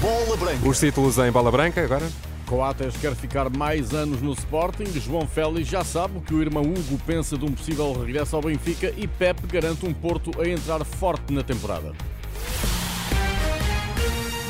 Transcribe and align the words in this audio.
Bola 0.00 0.36
Branca. 0.36 0.68
Os 0.68 0.80
títulos 0.80 1.16
em 1.18 1.30
bola 1.30 1.52
branca 1.52 1.84
agora? 1.84 2.10
Coates 2.44 2.96
quer 2.96 3.14
ficar 3.14 3.48
mais 3.48 3.94
anos 3.94 4.20
no 4.20 4.32
Sporting. 4.32 4.86
João 5.00 5.28
Félix 5.28 5.68
já 5.68 5.84
sabe 5.84 6.18
o 6.18 6.20
que 6.20 6.34
o 6.34 6.42
irmão 6.42 6.64
Hugo 6.64 7.00
pensa 7.06 7.38
de 7.38 7.44
um 7.44 7.52
possível 7.52 7.92
regresso 7.92 8.34
ao 8.34 8.42
Benfica 8.42 8.92
e 8.96 9.06
Pep 9.06 9.46
garante 9.46 9.86
um 9.86 9.94
Porto 9.94 10.32
a 10.40 10.48
entrar 10.48 10.84
forte 10.84 11.32
na 11.32 11.44
temporada. 11.44 11.92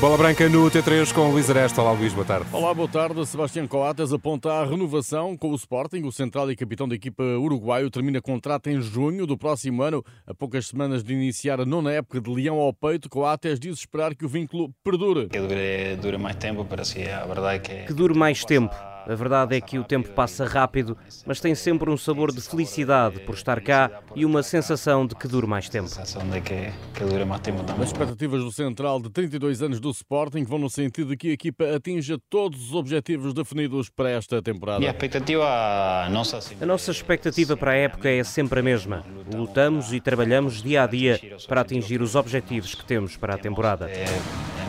Bola 0.03 0.17
branca 0.17 0.49
no 0.49 0.69
T3 0.69 1.13
com 1.13 1.31
Luís 1.31 1.49
Aresta. 1.49 1.81
Olá, 1.81 1.93
Luís, 1.93 2.11
boa 2.11 2.25
tarde. 2.25 2.45
Olá, 2.51 2.73
boa 2.73 2.89
tarde. 2.89 3.25
Sebastião 3.25 3.65
Coates 3.65 4.11
aponta 4.11 4.51
a 4.51 4.65
renovação 4.65 5.37
com 5.37 5.49
o 5.51 5.55
Sporting. 5.55 6.03
O 6.03 6.11
central 6.11 6.51
e 6.51 6.57
capitão 6.57 6.89
da 6.89 6.93
equipa 6.93 7.23
uruguaio 7.23 7.89
termina 7.89 8.21
contrato 8.21 8.67
em 8.67 8.81
junho 8.81 9.25
do 9.25 9.37
próximo 9.37 9.81
ano. 9.81 10.03
A 10.27 10.33
poucas 10.33 10.67
semanas 10.67 11.05
de 11.05 11.13
iniciar 11.13 11.61
a 11.61 11.65
nona 11.65 11.93
época 11.93 12.19
de 12.19 12.29
Leão 12.29 12.59
ao 12.59 12.73
peito, 12.73 13.09
Coates 13.09 13.57
diz 13.57 13.77
esperar 13.77 14.13
que 14.13 14.25
o 14.25 14.27
vínculo 14.27 14.73
perdure. 14.83 15.29
Que 15.29 15.39
dure, 15.39 15.95
dure 15.95 16.17
mais 16.17 16.35
tempo, 16.35 16.67
mas 16.69 16.89
sim, 16.89 17.05
a 17.07 17.25
verdade 17.25 17.55
é 17.55 17.59
que... 17.59 17.87
Que 17.87 17.93
dure 17.93 18.13
mais 18.13 18.43
tempo. 18.43 18.75
A 19.07 19.15
verdade 19.15 19.55
é 19.55 19.61
que 19.61 19.77
o 19.77 19.83
tempo 19.83 20.09
passa 20.09 20.45
rápido, 20.45 20.97
mas 21.25 21.39
tem 21.39 21.53
sempre 21.55 21.89
um 21.89 21.97
sabor 21.97 22.31
de 22.31 22.41
felicidade 22.41 23.19
por 23.21 23.35
estar 23.35 23.61
cá 23.61 23.91
e 24.15 24.25
uma 24.25 24.43
sensação 24.43 25.05
de 25.05 25.15
que 25.15 25.27
dure 25.27 25.47
mais 25.47 25.69
tempo. 25.69 25.87
sensação 25.87 26.27
de 26.29 26.41
que, 26.41 26.71
que 26.93 27.03
dure 27.03 27.25
mais 27.25 27.41
tempo 27.41 27.63
também. 27.63 27.83
As 27.83 27.89
expectativas 27.89 28.43
do 28.43 28.51
central 28.51 29.01
de 29.01 29.09
32 29.09 29.61
anos 29.61 29.79
do 29.79 29.89
Sporting 29.91 30.43
vão 30.43 30.59
no 30.59 30.69
sentido 30.69 31.09
de 31.09 31.17
que 31.17 31.29
a 31.29 31.33
equipa 31.33 31.75
atinja 31.75 32.17
todos 32.29 32.69
os 32.69 32.73
objetivos 32.73 33.33
definidos 33.33 33.89
para 33.89 34.09
esta 34.09 34.41
temporada. 34.41 34.83
E 34.83 34.87
a 34.87 34.91
expectativa 34.91 36.07
nossa... 36.09 36.39
A 36.61 36.65
nossa 36.65 36.91
expectativa 36.91 37.57
para 37.57 37.71
a 37.71 37.75
época 37.75 38.09
é 38.09 38.23
sempre 38.23 38.59
a 38.59 38.63
mesma. 38.63 39.03
Lutamos 39.33 39.93
e 39.93 39.99
trabalhamos 39.99 40.61
dia 40.61 40.83
a 40.83 40.87
dia 40.87 41.19
para 41.47 41.61
atingir 41.61 42.01
os 42.01 42.15
objetivos 42.15 42.75
que 42.75 42.85
temos 42.85 43.17
para 43.17 43.35
a 43.35 43.37
temporada. 43.37 43.89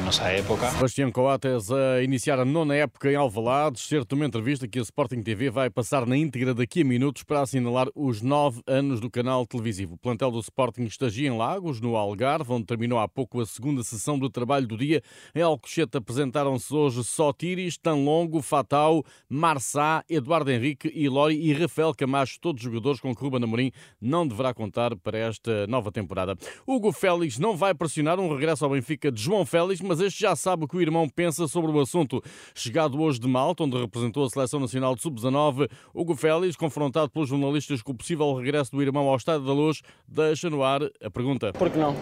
Nossa 0.05 0.29
época. 0.29 0.71
Sebastião 0.71 1.11
Coates 1.11 1.71
a 1.71 2.03
iniciar 2.03 2.39
a 2.39 2.45
nona 2.45 2.75
época 2.75 3.11
em 3.11 3.15
Alvalade, 3.15 3.81
certo 3.81 4.13
uma 4.13 4.27
entrevista 4.27 4.69
que 4.69 4.79
a 4.79 4.83
Sporting 4.83 5.23
TV 5.23 5.49
vai 5.49 5.71
passar 5.71 6.05
na 6.05 6.15
íntegra 6.15 6.53
daqui 6.53 6.83
a 6.83 6.85
minutos 6.85 7.23
para 7.23 7.41
assinalar 7.41 7.89
os 7.95 8.21
nove 8.21 8.61
anos 8.67 9.01
do 9.01 9.11
canal 9.11 9.47
televisivo. 9.47 9.95
O 9.95 9.99
plantel 9.99 10.31
do 10.31 10.41
Sporting 10.41 10.83
estagia 10.83 11.29
em 11.29 11.35
Lagos, 11.35 11.81
no 11.81 11.97
Algarve, 11.97 12.53
onde 12.53 12.67
terminou 12.67 12.99
há 12.99 13.09
pouco 13.09 13.41
a 13.41 13.47
segunda 13.47 13.83
sessão 13.83 14.19
do 14.19 14.29
trabalho 14.29 14.67
do 14.67 14.77
dia. 14.77 15.01
Em 15.35 15.41
Alcochete 15.41 15.97
apresentaram-se 15.97 16.73
hoje 16.75 17.03
Sotiris, 17.03 17.79
Tanlongo, 17.79 18.43
Fatal, 18.43 19.03
Marçá, 19.27 20.05
Eduardo 20.07 20.51
Henrique, 20.51 20.93
Ilori 20.95 21.35
e 21.35 21.55
Rafael 21.55 21.95
Camacho, 21.95 22.39
todos 22.43 22.63
jogadores 22.63 23.01
com 23.01 23.15
que 23.15 23.23
Ruben 23.23 23.43
Amorim 23.43 23.73
não 23.99 24.29
deverá 24.29 24.53
contar 24.53 24.95
para 24.97 25.17
esta 25.17 25.67
nova 25.67 25.91
temporada. 25.91 26.37
Hugo 26.67 26.93
Félix 26.93 27.39
não 27.39 27.57
vai 27.57 27.73
pressionar 27.73 28.21
um 28.21 28.29
regresso 28.29 28.67
ao 28.67 28.71
Benfica 28.71 29.11
de 29.11 29.23
João 29.23 29.47
Félix, 29.47 29.81
mas 29.81 29.94
este 30.01 30.21
já 30.21 30.35
sabe 30.35 30.65
o 30.65 30.69
que 30.69 30.77
o 30.77 30.81
irmão 30.81 31.09
pensa 31.09 31.47
sobre 31.49 31.71
o 31.71 31.81
assunto. 31.81 32.23
Chegado 32.55 33.01
hoje 33.01 33.19
de 33.19 33.29
Malta, 33.29 33.65
onde 33.65 33.77
representou 33.77 34.25
a 34.25 34.29
Seleção 34.31 34.61
Nacional 34.61 34.95
de 34.95 35.03
Sub-19, 35.03 35.69
Hugo 35.93 36.15
Félix, 36.15 36.57
confrontado 36.57 37.11
pelos 37.11 37.29
jornalistas 37.29 37.83
com 37.83 37.93
o 37.93 37.95
possível 37.95 38.35
regresso 38.35 38.71
do 38.71 38.83
irmão 38.83 39.09
ao 39.09 39.17
Estádio 39.17 39.47
da 39.47 39.53
Luz, 39.53 39.83
deixa 40.07 40.49
no 40.51 40.63
ar 40.63 40.83
a 41.03 41.11
pergunta. 41.11 41.53
Por 41.53 41.71
que 41.71 41.79
não? 41.79 41.95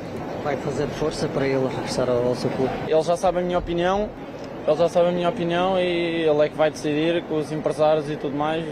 Vai 0.42 0.56
fazer 0.56 0.88
força 0.88 1.28
para 1.28 1.46
ele 1.46 1.66
regressar 1.68 2.08
ao, 2.08 2.26
ao 2.28 2.34
seu 2.34 2.50
clube? 2.50 2.72
Ele 2.86 3.02
já 3.02 3.16
sabe 3.16 3.38
a 3.38 3.42
minha 3.42 3.58
opinião, 3.58 4.10
ele 4.66 4.76
já 4.76 4.88
sabe 4.88 5.08
a 5.08 5.12
minha 5.12 5.28
opinião 5.28 5.78
e 5.78 6.22
ele 6.22 6.40
é 6.40 6.48
que 6.48 6.56
vai 6.56 6.70
decidir 6.70 7.22
com 7.24 7.38
os 7.38 7.50
empresários 7.50 8.08
e 8.10 8.16
tudo 8.16 8.36
mais. 8.36 8.64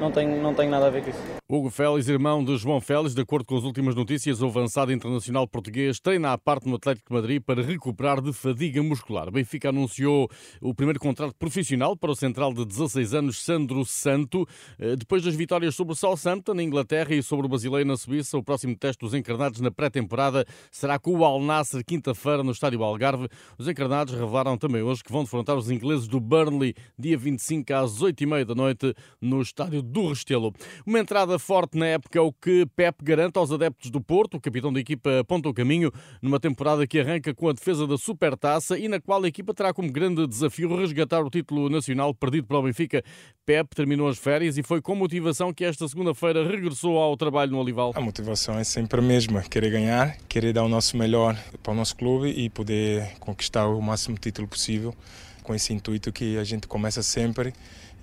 Não 0.00 0.10
tem, 0.10 0.26
não 0.26 0.52
tem 0.54 0.68
nada 0.68 0.86
a 0.86 0.90
ver 0.90 1.02
com 1.02 1.10
isso. 1.10 1.22
Hugo 1.48 1.70
Félix, 1.70 2.08
irmão 2.08 2.42
de 2.44 2.56
João 2.56 2.80
Félix, 2.80 3.14
de 3.14 3.20
acordo 3.20 3.44
com 3.44 3.56
as 3.56 3.62
últimas 3.64 3.94
notícias, 3.94 4.40
o 4.40 4.46
avançado 4.46 4.92
internacional 4.92 5.46
português 5.46 6.00
treina 6.00 6.32
à 6.32 6.38
parte 6.38 6.66
no 6.68 6.76
Atlético 6.76 7.08
de 7.10 7.14
Madrid 7.14 7.42
para 7.42 7.62
recuperar 7.62 8.20
de 8.20 8.32
fadiga 8.32 8.82
muscular. 8.82 9.30
Benfica 9.30 9.68
anunciou 9.68 10.30
o 10.60 10.74
primeiro 10.74 10.98
contrato 10.98 11.34
profissional 11.36 11.96
para 11.96 12.10
o 12.10 12.16
central 12.16 12.54
de 12.54 12.64
16 12.64 13.14
anos, 13.14 13.44
Sandro 13.44 13.84
Santo. 13.84 14.46
Eh, 14.78 14.96
Depois 14.96 15.22
das 15.22 15.34
vitórias 15.34 15.74
sobre 15.74 15.92
o 15.92 15.96
Southampton 15.96 16.54
na 16.54 16.62
Inglaterra 16.62 17.14
e 17.14 17.22
sobre 17.22 17.46
o 17.46 17.48
Basileiro 17.48 17.86
na 17.86 17.96
Suíça, 17.96 18.38
o 18.38 18.42
próximo 18.42 18.74
teste 18.76 19.04
dos 19.04 19.12
encarnados 19.12 19.60
na 19.60 19.70
pré-temporada 19.70 20.46
será 20.70 20.98
com 20.98 21.18
o 21.18 21.24
Al 21.24 21.40
Nassr 21.40 21.82
quinta-feira 21.84 22.42
no 22.42 22.52
Estádio 22.52 22.82
Algarve. 22.82 23.28
Os 23.58 23.68
encarnados 23.68 24.14
revelaram 24.14 24.56
também 24.56 24.82
hoje 24.82 25.02
que 25.04 25.12
vão 25.12 25.24
defrontar 25.24 25.56
os 25.56 25.70
ingleses 25.70 26.08
do 26.08 26.18
Burnley 26.18 26.74
dia 26.98 27.18
25 27.18 27.74
às 27.74 28.00
8h30 28.00 28.44
da 28.46 28.54
noite 28.54 28.94
no 29.20 29.42
Estádio 29.42 29.81
do 29.82 30.08
Restelo. 30.08 30.52
Uma 30.86 31.00
entrada 31.00 31.38
forte 31.38 31.76
na 31.76 31.86
época 31.86 32.18
é 32.18 32.22
o 32.22 32.32
que 32.32 32.66
Pep 32.74 33.02
garante 33.02 33.38
aos 33.38 33.50
adeptos 33.50 33.90
do 33.90 34.00
Porto. 34.00 34.36
O 34.36 34.40
capitão 34.40 34.72
da 34.72 34.80
equipa 34.80 35.20
aponta 35.20 35.48
o 35.48 35.54
caminho 35.54 35.92
numa 36.20 36.40
temporada 36.40 36.86
que 36.86 37.00
arranca 37.00 37.34
com 37.34 37.48
a 37.48 37.52
defesa 37.52 37.86
da 37.86 37.98
Supertaça 37.98 38.78
e 38.78 38.88
na 38.88 39.00
qual 39.00 39.22
a 39.22 39.28
equipa 39.28 39.52
terá 39.52 39.74
como 39.74 39.90
grande 39.90 40.26
desafio 40.26 40.74
resgatar 40.76 41.22
o 41.22 41.30
título 41.30 41.68
nacional 41.68 42.14
perdido 42.14 42.46
para 42.46 42.58
o 42.58 42.62
Benfica. 42.62 43.02
Pep 43.44 43.74
terminou 43.74 44.08
as 44.08 44.18
férias 44.18 44.56
e 44.56 44.62
foi 44.62 44.80
com 44.80 44.94
motivação 44.94 45.52
que 45.52 45.64
esta 45.64 45.86
segunda-feira 45.88 46.46
regressou 46.46 46.96
ao 46.98 47.16
trabalho 47.16 47.50
no 47.50 47.58
Olival. 47.58 47.92
A 47.94 48.00
motivação 48.00 48.58
é 48.58 48.64
sempre 48.64 49.00
a 49.00 49.02
mesma, 49.02 49.42
querer 49.42 49.70
ganhar, 49.70 50.16
querer 50.28 50.52
dar 50.52 50.62
o 50.62 50.68
nosso 50.68 50.96
melhor 50.96 51.36
para 51.62 51.72
o 51.72 51.76
nosso 51.76 51.96
clube 51.96 52.28
e 52.28 52.48
poder 52.48 53.16
conquistar 53.18 53.66
o 53.66 53.80
máximo 53.80 54.16
título 54.16 54.46
possível 54.46 54.94
com 55.42 55.54
esse 55.54 55.72
intuito 55.72 56.12
que 56.12 56.38
a 56.38 56.44
gente 56.44 56.66
começa 56.66 57.02
sempre 57.02 57.52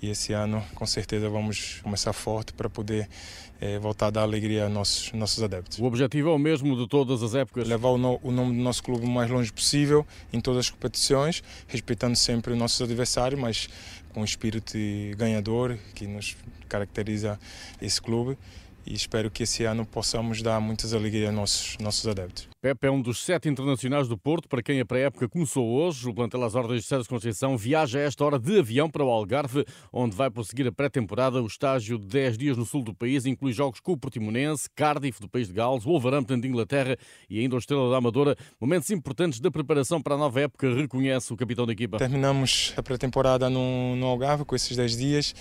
e 0.01 0.09
esse 0.09 0.33
ano 0.33 0.63
com 0.75 0.85
certeza 0.85 1.29
vamos 1.29 1.79
começar 1.83 2.13
forte 2.13 2.53
para 2.53 2.69
poder 2.69 3.09
eh, 3.59 3.77
voltar 3.79 4.07
a 4.07 4.09
dar 4.09 4.21
alegria 4.21 4.63
aos 4.63 4.73
nossos, 4.73 5.11
nossos 5.13 5.43
adeptos. 5.43 5.79
O 5.79 5.83
objetivo 5.83 6.29
é 6.29 6.33
o 6.33 6.39
mesmo 6.39 6.75
de 6.77 6.87
todas 6.87 7.21
as 7.21 7.35
épocas. 7.35 7.67
Levar 7.67 7.89
o, 7.89 7.97
no, 7.97 8.19
o 8.23 8.31
nome 8.31 8.55
do 8.55 8.63
nosso 8.63 8.81
clube 8.81 9.05
o 9.05 9.09
mais 9.09 9.29
longe 9.29 9.51
possível 9.51 10.05
em 10.31 10.39
todas 10.39 10.59
as 10.65 10.69
competições, 10.69 11.43
respeitando 11.67 12.15
sempre 12.15 12.53
os 12.53 12.57
nossos 12.57 12.81
adversários, 12.81 13.39
mas 13.39 13.69
com 14.13 14.21
o 14.21 14.25
espírito 14.25 14.77
ganhador 15.17 15.77
que 15.93 16.07
nos 16.07 16.37
caracteriza 16.67 17.39
esse 17.81 18.01
clube 18.01 18.37
e 18.85 18.93
espero 18.93 19.29
que 19.29 19.43
esse 19.43 19.63
ano 19.63 19.85
possamos 19.85 20.41
dar 20.41 20.59
muitas 20.59 20.93
alegrias 20.93 21.29
aos 21.29 21.35
nossos, 21.35 21.77
nossos 21.79 22.07
adeptos. 22.07 22.49
Pepe 22.61 22.87
é 22.87 22.91
um 22.91 23.01
dos 23.01 23.23
sete 23.23 23.47
internacionais 23.47 24.07
do 24.07 24.17
Porto, 24.17 24.49
para 24.49 24.61
quem 24.61 24.81
a 24.81 24.85
pré-época 24.85 25.29
começou 25.29 25.65
hoje. 25.65 26.09
O 26.09 26.13
plantel 26.13 26.43
às 26.43 26.55
ordens 26.55 26.81
de 26.81 26.87
Sérgio 26.87 27.07
Conceição 27.07 27.57
viaja 27.57 27.99
a 27.99 28.01
esta 28.01 28.25
hora 28.25 28.37
de 28.37 28.59
avião 28.59 28.89
para 28.89 29.03
o 29.03 29.09
Algarve, 29.09 29.65
onde 29.93 30.15
vai 30.15 30.29
prosseguir 30.29 30.67
a 30.67 30.71
pré-temporada. 30.71 31.41
O 31.41 31.47
estágio 31.47 31.97
de 31.97 32.05
10 32.07 32.37
dias 32.37 32.57
no 32.57 32.65
sul 32.65 32.83
do 32.83 32.93
país 32.93 33.25
inclui 33.25 33.53
jogos 33.53 33.79
com 33.79 33.93
o 33.93 33.97
Portimonense, 33.97 34.67
Cardiff 34.75 35.21
do 35.21 35.29
país 35.29 35.47
de 35.47 35.53
Gales, 35.53 35.85
Wolverhampton 35.85 36.39
de 36.39 36.47
Inglaterra 36.47 36.97
e 37.29 37.39
ainda 37.39 37.55
o 37.55 37.59
Estrela 37.59 37.89
da 37.89 37.97
Amadora. 37.97 38.35
Momentos 38.59 38.89
importantes 38.91 39.39
da 39.39 39.49
preparação 39.49 40.01
para 40.01 40.15
a 40.15 40.17
nova 40.17 40.41
época, 40.41 40.73
reconhece 40.73 41.31
o 41.31 41.37
capitão 41.37 41.65
da 41.65 41.71
equipa. 41.71 41.97
Terminamos 41.97 42.73
a 42.75 42.83
pré-temporada 42.83 43.49
no, 43.49 43.95
no 43.95 44.05
Algarve 44.05 44.43
com 44.43 44.55
esses 44.55 44.75
10 44.75 44.97
dias. 44.97 45.33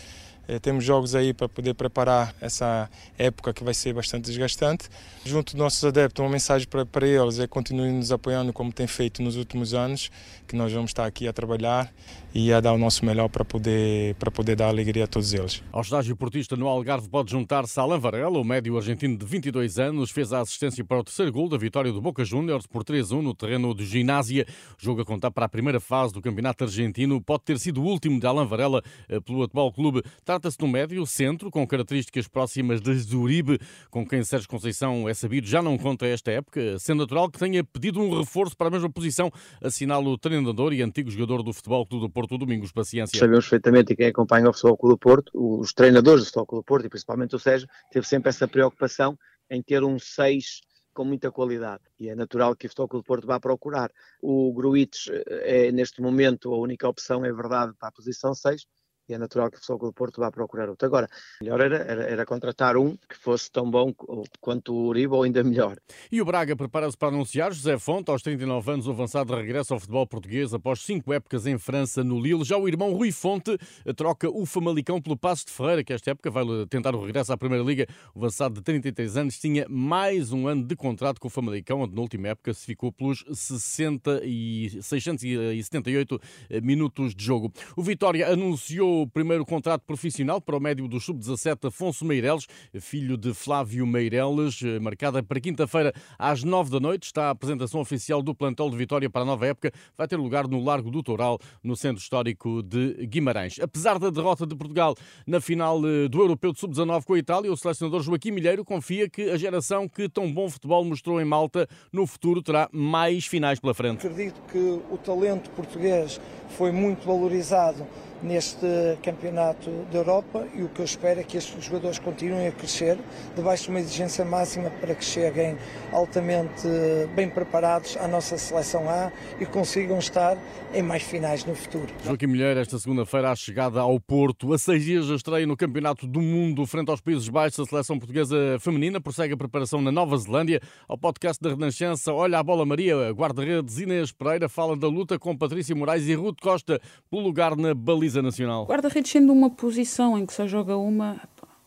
Eh, 0.49 0.59
temos 0.59 0.83
jogos 0.83 1.15
aí 1.15 1.35
para 1.35 1.47
poder 1.47 1.75
preparar 1.75 2.35
essa 2.41 2.91
época 3.19 3.53
que 3.53 3.63
vai 3.63 3.75
ser 3.75 3.93
bastante 3.93 4.25
desgastante. 4.25 4.89
Junto 5.25 5.53
dos 5.53 5.59
nossos 5.59 5.85
adeptos, 5.85 6.25
uma 6.25 6.31
mensagem 6.31 6.67
para, 6.67 6.87
para 6.87 7.07
eles 7.07 7.39
é 7.39 7.47
continuem 7.47 7.93
nos 7.93 8.11
apoiando 8.11 8.51
como 8.51 8.73
tem 8.73 8.87
feito 8.87 9.23
nos 9.23 9.37
últimos 9.37 9.75
anos, 9.75 10.11
que 10.47 10.57
nós 10.57 10.73
vamos 10.73 10.91
estar 10.91 11.05
aqui 11.05 11.29
a 11.29 11.33
trabalhar 11.35 11.93
e 12.35 12.53
a 12.53 12.61
dar 12.61 12.73
o 12.73 12.79
nosso 12.79 13.05
melhor 13.05 13.29
para 13.29 13.45
poder, 13.45 14.15
para 14.15 14.31
poder 14.31 14.57
dar 14.57 14.69
alegria 14.69 15.05
a 15.05 15.07
todos 15.07 15.35
eles. 15.35 15.63
Ao 15.71 15.83
estágio 15.83 16.17
portista 16.17 16.57
no 16.57 16.67
Algarve 16.67 17.09
pode 17.09 17.31
juntar-se 17.31 17.79
Alan 17.79 17.99
Varela, 17.99 18.39
o 18.39 18.45
médio 18.45 18.77
argentino 18.77 19.19
de 19.19 19.27
22 19.27 19.79
anos, 19.79 20.11
fez 20.11 20.33
a 20.33 20.41
assistência 20.41 20.83
para 20.85 20.99
o 20.99 21.05
terceiro 21.05 21.31
gol 21.31 21.49
da 21.49 21.59
vitória 21.59 21.93
do 21.93 22.01
Boca 22.01 22.25
Juniors 22.25 22.67
por 22.67 22.85
3-1 22.85 23.21
no 23.21 23.35
terreno 23.35 23.75
de 23.75 23.85
Ginásia. 23.85 24.47
Jogo 24.79 25.03
a 25.03 25.05
contar 25.05 25.31
para 25.31 25.47
a 25.47 25.49
primeira 25.49 25.81
fase 25.81 26.15
do 26.15 26.23
Campeonato 26.23 26.65
Argentino. 26.65 27.21
Pode 27.21 27.45
ter 27.45 27.59
sido 27.59 27.83
o 27.83 27.85
último 27.85 28.19
de 28.19 28.27
Alan 28.27 28.47
Varela 28.47 28.83
eh, 29.09 29.21
pelo 29.21 29.43
atual 29.43 29.73
clube. 29.73 30.03
Trata-se 30.39 30.57
de 30.57 30.65
um 30.65 30.69
médio 30.69 31.05
centro 31.05 31.51
com 31.51 31.67
características 31.67 32.29
próximas 32.29 32.81
das 32.81 33.05
do 33.05 33.23
Uribe, 33.23 33.59
com 33.91 34.07
quem 34.07 34.23
Sérgio 34.23 34.49
Conceição 34.49 35.09
é 35.09 35.13
sabido 35.13 35.49
já 35.49 35.61
não 35.61 35.77
conta 35.77 36.07
esta 36.07 36.31
época, 36.31 36.79
sendo 36.79 37.01
natural 37.01 37.29
que 37.29 37.41
tenha 37.41 37.65
pedido 37.65 37.99
um 37.99 38.17
reforço 38.17 38.57
para 38.57 38.69
a 38.69 38.71
mesma 38.71 38.89
posição, 38.89 39.33
assinala 39.61 40.09
o 40.09 40.17
treinador 40.17 40.73
e 40.73 40.81
antigo 40.81 41.11
jogador 41.11 41.43
do 41.43 41.53
Futebol 41.53 41.85
Clube 41.85 42.07
do 42.07 42.13
Porto, 42.13 42.39
Domingos 42.39 42.71
Paciência. 42.71 43.19
Sabemos 43.19 43.47
perfeitamente, 43.47 43.97
quem 43.97 44.07
acompanha 44.07 44.49
o 44.49 44.53
Futebol 44.53 44.77
Clube 44.77 44.95
do 44.95 44.99
Porto, 44.99 45.33
os 45.35 45.73
treinadores 45.73 46.21
do 46.21 46.27
Futebol 46.27 46.47
Clube 46.47 46.63
do 46.63 46.67
Porto, 46.67 46.87
e 46.87 46.89
principalmente 46.89 47.35
o 47.35 47.39
Sérgio, 47.41 47.67
teve 47.91 48.07
sempre 48.07 48.29
essa 48.29 48.47
preocupação 48.47 49.19
em 49.51 49.61
ter 49.61 49.83
um 49.83 49.99
6 49.99 50.61
com 50.95 51.05
muita 51.05 51.33
qualidade 51.33 51.83
e 51.99 52.09
é 52.09 52.15
natural 52.15 52.55
que 52.55 52.67
o 52.67 52.69
Futebol 52.69 52.89
Clube 52.89 53.05
do 53.05 53.07
Porto 53.09 53.27
vá 53.27 53.41
procurar. 53.41 53.91
O 54.23 54.53
Gruites 54.53 55.11
é 55.27 55.73
neste 55.73 56.01
momento 56.01 56.55
a 56.55 56.59
única 56.59 56.89
opção, 56.89 57.25
é 57.25 57.33
verdade, 57.33 57.73
para 57.77 57.89
a 57.89 57.93
posição 57.93 58.33
6, 58.35 58.67
e 59.09 59.15
é 59.15 59.19
natural 59.19 59.51
que 59.51 59.57
o 59.57 59.61
Futebol 59.61 59.79
Clube 59.79 59.93
do 59.93 59.97
Porto 59.97 60.21
vá 60.21 60.31
procurar 60.31 60.69
outro. 60.69 60.87
Agora, 60.87 61.09
melhor 61.41 61.61
era, 61.61 61.77
era, 61.77 62.03
era, 62.05 62.27
contratar 62.27 62.77
um 62.77 62.97
que 63.09 63.17
fosse 63.17 63.51
tão 63.51 63.71
bom 63.71 63.93
quanto 64.41 64.75
o 64.75 64.89
Uribe 64.89 65.15
ou 65.15 65.23
ainda 65.23 65.43
melhor. 65.43 65.79
E 66.13 66.21
o 66.21 66.25
Braga 66.25 66.55
prepara-se 66.55 66.97
para 66.97 67.09
anunciar 67.09 67.53
José 67.53 67.79
Fonte, 67.79 68.11
aos 68.11 68.23
39 68.23 68.73
anos, 68.73 68.87
o 68.87 68.91
avançado 68.91 69.35
regressa 69.35 69.73
ao 69.73 69.81
futebol 69.81 70.07
português 70.07 70.53
após 70.53 70.81
cinco 70.81 71.13
épocas 71.13 71.47
em 71.47 71.57
França, 71.59 72.05
no 72.05 72.21
Lille. 72.21 72.45
Já 72.45 72.59
o 72.59 72.69
irmão 72.69 72.93
Rui 72.93 73.11
Fonte 73.11 73.57
troca 73.97 74.29
o 74.29 74.45
Famalicão 74.45 75.01
pelo 75.01 75.17
Passo 75.17 75.47
de 75.47 75.53
Ferreira, 75.53 75.83
que 75.83 75.93
esta 75.93 76.11
época 76.11 76.31
vai 76.31 76.45
tentar 76.69 76.95
o 76.95 77.01
regresso 77.03 77.33
à 77.33 77.37
Primeira 77.37 77.65
Liga. 77.65 77.87
O 78.15 78.19
avançado 78.19 78.57
de 78.57 78.63
33 78.63 79.17
anos 79.17 79.39
tinha 79.39 79.67
mais 79.69 80.33
um 80.33 80.47
ano 80.47 80.65
de 80.65 80.77
contrato 80.77 81.19
com 81.21 81.29
o 81.29 81.31
Famalicão, 81.31 81.81
onde 81.81 81.95
na 81.95 82.01
última 82.01 82.29
época 82.29 82.53
se 82.53 82.67
ficou 82.67 82.93
pelos 82.93 83.25
60 83.33 84.23
e 84.25 84.79
678 84.83 86.21
minutos 86.63 87.15
de 87.15 87.25
jogo. 87.25 87.53
O 87.77 87.83
Vitória 87.83 88.29
anunciou 88.29 88.98
o 89.03 89.07
primeiro 89.07 89.45
contrato 89.45 89.83
profissional 89.83 90.41
para 90.41 90.57
o 90.57 90.61
médio 90.61 90.89
do 90.89 90.99
Sub-17 90.99 91.69
Afonso 91.69 92.05
Meireles, 92.05 92.47
filho 92.81 93.17
de 93.17 93.33
Flávio 93.33 93.87
Meireles, 93.87 94.61
marcada 94.81 95.23
para 95.23 95.41
quinta-feira 95.41 95.93
às 96.19 96.43
nove 96.43 96.71
da 96.71 96.81
noite. 96.81 97.05
Está 97.05 97.27
a 97.27 97.31
apresentação 97.31 97.81
oficial 97.81 98.23
do 98.23 98.35
plantel 98.35 98.71
de 98.71 98.77
Vitória 98.77 99.09
para 99.09 99.23
a 99.23 99.25
nova 99.25 99.47
época. 99.47 99.73
Vai 99.97 100.09
ter 100.09 100.17
lugar 100.17 100.49
no 100.49 100.63
Largo 100.63 100.91
do 100.91 101.03
Toural, 101.03 101.39
no 101.63 101.77
Centro 101.77 102.03
Histórico 102.03 102.63
de 102.63 103.07
Guimarães. 103.07 103.59
Apesar 103.61 103.99
da 103.99 104.11
derrota 104.11 104.47
de 104.47 104.57
Portugal 104.57 104.95
na 105.27 105.41
final 105.41 105.81
eh, 105.87 106.09
do 106.09 106.21
Europeu 106.21 106.53
de 106.53 106.61
Sub-19 106.61 107.05
com 107.05 107.15
a 107.15 107.19
Itália, 107.19 107.53
o 107.53 107.57
selecionador 107.57 108.03
Joaquim 108.03 108.31
Milheiro 108.31 108.65
confia 108.65 109.09
que 109.09 109.31
a 109.31 109.37
geração 109.37 109.89
que 109.89 110.09
tão 110.09 110.33
bom 110.33 110.49
futebol 110.49 110.85
mostrou 110.85 111.21
em 111.21 111.25
Malta 111.25 111.69
no 111.93 112.07
futuro 112.07 112.43
terá 112.43 112.69
mais 112.73 113.27
finais 113.27 113.61
pela 113.61 113.75
frente. 113.75 114.07
Acredito 114.07 114.41
que 114.51 114.59
o 114.91 114.99
talento 114.99 115.51
português 115.51 116.21
foi 116.51 116.73
muito 116.73 117.07
valorizado 117.07 117.87
neste 118.23 118.67
campeonato 119.03 119.71
da 119.93 119.99
Europa 119.99 120.47
e 120.55 120.63
o 120.63 120.69
que 120.69 120.81
eu 120.81 120.85
espero 120.85 121.21
é 121.21 121.23
que 121.23 121.37
estes 121.37 121.65
jogadores 121.65 121.99
continuem 121.99 122.49
a 122.49 122.53
crescer 122.53 122.99
debaixo 123.37 123.65
de 123.65 123.71
uma 123.71 123.81
exigência 123.81 124.25
máxima 124.25 124.71
para 124.71 124.95
que 124.95 125.05
cheguem 125.05 125.57
altamente 125.93 126.69
bem 127.15 127.29
preparados 127.29 127.97
à 127.97 128.09
nossa 128.09 128.37
seleção 128.37 128.89
A 128.89 129.13
e 129.41 129.47
consigam 129.47 129.99
estar 129.99 130.37
em 130.75 130.83
mais 130.83 131.03
finais 131.03 131.45
no 131.45 131.55
futuro. 131.55 131.87
Joaquim 132.05 132.27
Mulher, 132.27 132.57
esta 132.57 132.79
segunda-feira, 132.79 133.31
a 133.31 133.37
chegada 133.37 133.81
ao 133.81 133.99
Porto. 134.01 134.53
A 134.53 134.59
seis 134.59 134.85
dias, 134.85 135.11
a 135.11 135.15
estreia 135.15 135.47
no 135.47 135.57
Campeonato 135.57 136.07
do 136.07 136.21
Mundo 136.21 136.67
frente 136.67 136.91
aos 136.91 137.01
Países 137.01 137.29
Baixos. 137.29 137.61
A 137.61 137.67
seleção 137.67 137.99
portuguesa 137.99 138.59
feminina 138.61 139.01
prossegue 139.01 139.35
a 139.35 139.37
preparação 139.37 139.81
na 139.81 139.93
Nova 139.93 140.17
Zelândia. 140.17 140.61
Ao 140.87 140.99
podcast 140.99 141.43
da 141.43 141.51
Renascença, 141.51 142.13
olha 142.13 142.39
a 142.39 142.43
bola 142.43 142.67
Maria, 142.67 143.11
guarda-redes 143.13 143.79
Inês 143.79 144.13
Pereira 144.13 144.49
fala 144.49 144.77
da 144.77 144.89
luta 144.89 145.19
com 145.19 145.37
Patrícia 145.37 145.75
Moraes 145.75 146.07
e 146.07 146.15
Ruth 146.15 146.41
Costa 146.41 146.81
pelo 147.11 147.23
lugar 147.23 147.57
na 147.57 147.75
baliza 147.75 148.08
nacional. 148.15 148.65
Guarda-redes 148.67 149.11
sendo 149.11 149.33
uma 149.33 149.51
posição 149.51 150.19
em 150.19 150.25
que 150.25 150.33
só 150.33 150.47
joga 150.47 150.77
uma, 150.77 151.21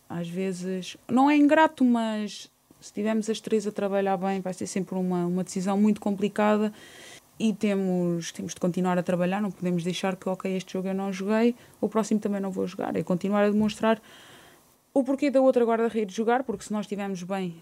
às 0.10 0.28
vezes, 0.28 0.98
não 1.10 1.30
é 1.30 1.36
ingrato, 1.36 1.84
mas 1.86 2.50
se 2.80 2.92
tivermos 2.94 3.30
as 3.30 3.40
três 3.40 3.68
a 3.68 3.72
trabalhar 3.72 4.18
bem, 4.18 4.42
vai 4.42 4.54
ser 4.54 4.68
sempre 4.68 4.96
uma, 4.96 5.26
uma 5.26 5.44
decisão 5.44 5.78
muito 5.78 6.02
complicada 6.02 6.74
e 7.40 7.54
temos, 7.54 8.32
temos 8.32 8.54
de 8.54 8.60
continuar 8.60 8.98
a 8.98 9.04
trabalhar, 9.04 9.42
não 9.42 9.52
podemos 9.52 9.84
deixar 9.84 10.16
que, 10.16 10.28
ok, 10.28 10.56
este 10.56 10.74
jogo 10.74 10.88
eu 10.88 10.94
não 10.94 11.12
joguei, 11.12 11.56
o 11.80 11.88
próximo 11.88 12.20
também 12.20 12.42
não 12.42 12.52
vou 12.52 12.68
jogar. 12.68 12.96
É 12.96 13.04
continuar 13.04 13.44
a 13.44 13.50
demonstrar 13.50 14.02
o 14.94 15.04
porquê 15.04 15.32
da 15.32 15.42
outra 15.42 15.66
guarda-redes 15.66 16.16
jogar, 16.16 16.44
porque 16.44 16.64
se 16.64 16.74
nós 16.74 16.86
estivermos 16.86 17.24
bem, 17.24 17.56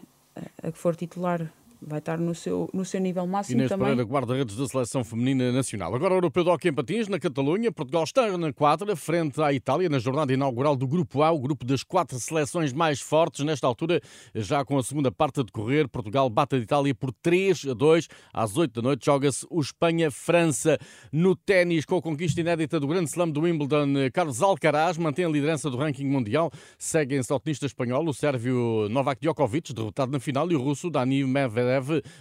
a 0.63 0.71
que 0.71 0.77
for 0.77 0.95
titular 0.95 1.51
vai 1.81 1.99
estar 1.99 2.17
no 2.17 2.35
seu, 2.35 2.69
no 2.73 2.83
seu 2.83 2.99
nível 2.99 3.25
máximo 3.25 3.57
Inês 3.57 3.69
também. 3.69 3.87
Pereira, 3.87 4.03
guarda-redes 4.03 4.55
da 4.55 4.67
Seleção 4.67 5.03
Feminina 5.03 5.51
Nacional. 5.51 5.95
Agora 5.95 6.13
o 6.13 6.17
Europeu 6.17 6.43
de 6.43 6.49
Hockey 6.49 6.69
em 6.69 6.73
Patins, 6.73 7.07
na 7.07 7.19
Catalunha. 7.19 7.71
Portugal 7.71 8.03
está 8.03 8.37
na 8.37 8.51
quadra, 8.51 8.95
frente 8.95 9.41
à 9.41 9.53
Itália, 9.53 9.87
na 9.87 9.99
jornada 9.99 10.33
inaugural 10.33 10.75
do 10.75 10.87
Grupo 10.87 11.23
A, 11.23 11.31
o 11.31 11.39
grupo 11.39 11.65
das 11.65 11.83
quatro 11.83 12.19
seleções 12.19 12.73
mais 12.73 12.99
fortes. 12.99 13.45
Nesta 13.45 13.65
altura, 13.65 14.01
já 14.35 14.65
com 14.65 14.77
a 14.77 14.83
segunda 14.83 15.11
parte 15.11 15.39
a 15.39 15.43
decorrer, 15.43 15.87
Portugal 15.87 16.29
bate 16.29 16.55
a 16.55 16.59
Itália 16.59 16.93
por 16.93 17.13
3 17.21 17.67
a 17.69 17.73
2. 17.73 18.07
Às 18.33 18.57
8 18.57 18.73
da 18.73 18.81
noite 18.81 19.05
joga-se 19.05 19.45
o 19.49 19.61
Espanha-França. 19.61 20.77
No 21.11 21.35
ténis, 21.35 21.85
com 21.85 21.97
a 21.97 22.01
conquista 22.01 22.41
inédita 22.41 22.79
do 22.79 22.87
Grande 22.87 23.09
Slam 23.09 23.29
do 23.29 23.41
Wimbledon, 23.41 24.09
Carlos 24.13 24.41
Alcaraz 24.41 24.97
mantém 24.97 25.25
a 25.25 25.29
liderança 25.29 25.69
do 25.69 25.77
ranking 25.77 26.07
mundial. 26.07 26.51
Seguem-se 26.77 27.31
ao 27.31 27.39
tenista 27.39 27.65
espanhol, 27.65 28.05
o 28.07 28.13
sérvio 28.13 28.87
Novak 28.89 29.21
Djokovic, 29.21 29.73
derrotado 29.73 30.11
na 30.11 30.19
final, 30.19 30.51
e 30.51 30.55
o 30.55 30.61
russo 30.61 30.89
Dani 30.89 31.23
Medvedev 31.23 31.68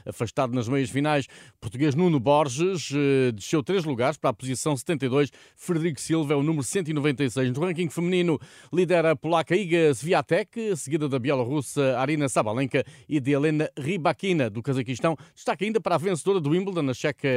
afastado 0.06 0.55
nas 0.55 0.69
meias 0.69 0.91
finais. 0.91 1.27
Português 1.61 1.95
Nuno 1.95 2.21
Borges 2.21 2.91
eh, 2.95 3.33
desceu 3.33 3.62
três 3.62 3.85
lugares 3.85 4.17
para 4.17 4.31
a 4.31 4.33
posição 4.33 4.77
72. 4.77 5.31
Frederico 5.56 6.00
Silva 6.00 6.35
é 6.35 6.37
o 6.37 6.43
número 6.43 6.62
196 6.62 7.50
no 7.53 7.61
ranking 7.61 7.89
feminino. 7.89 8.39
Lidera 8.73 9.12
a 9.12 9.17
polaca 9.17 9.56
Iga 9.56 9.95
Swiatek, 9.95 10.77
seguida 10.77 11.09
da 11.09 11.19
bielorrussa 11.19 11.99
Arina 11.99 12.29
Sabalenka 12.29 12.85
e 13.09 13.21
de 13.21 13.33
Helena 13.33 13.71
Rybakina, 13.79 14.50
do 14.50 14.62
Cazaquistão. 14.62 15.17
Destaca 15.35 15.65
ainda 15.65 15.81
para 15.81 15.95
a 15.95 15.99
vencedora 15.99 16.41
do 16.41 16.50
Wimbledon, 16.50 16.91
a 16.91 16.95
checa 16.95 17.29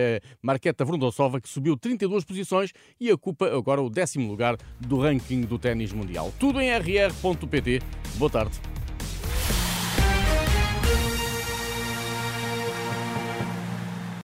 Marketa 0.41 0.83
Vrondosova, 0.83 1.39
que 1.39 1.49
subiu 1.49 1.77
32 1.77 2.23
posições 2.23 2.71
e 2.99 3.11
ocupa 3.11 3.47
agora 3.47 3.81
o 3.81 3.89
décimo 3.89 4.27
lugar 4.27 4.57
do 4.79 4.99
ranking 4.99 5.41
do 5.41 5.57
ténis 5.57 5.91
mundial. 5.93 6.33
Tudo 6.39 6.59
em 6.59 6.69
rr.pt. 6.71 7.81
Boa 8.17 8.29
tarde. 8.29 8.80